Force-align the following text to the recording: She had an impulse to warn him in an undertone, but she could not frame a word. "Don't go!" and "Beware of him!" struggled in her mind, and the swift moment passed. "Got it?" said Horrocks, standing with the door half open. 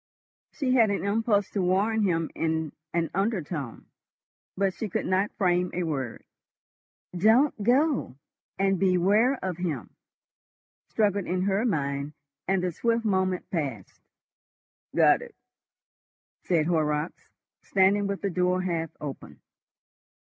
She 0.51 0.71
had 0.73 0.89
an 0.89 1.05
impulse 1.05 1.51
to 1.51 1.61
warn 1.61 2.01
him 2.01 2.31
in 2.33 2.71
an 2.91 3.11
undertone, 3.13 3.85
but 4.57 4.73
she 4.73 4.89
could 4.89 5.05
not 5.05 5.29
frame 5.37 5.69
a 5.75 5.83
word. 5.83 6.23
"Don't 7.15 7.53
go!" 7.63 8.15
and 8.57 8.79
"Beware 8.79 9.37
of 9.45 9.57
him!" 9.57 9.91
struggled 10.89 11.27
in 11.27 11.43
her 11.43 11.65
mind, 11.67 12.13
and 12.47 12.63
the 12.63 12.71
swift 12.71 13.05
moment 13.05 13.47
passed. 13.51 14.01
"Got 14.95 15.21
it?" 15.21 15.35
said 16.45 16.65
Horrocks, 16.65 17.29
standing 17.61 18.07
with 18.07 18.23
the 18.23 18.31
door 18.31 18.63
half 18.63 18.89
open. 18.99 19.39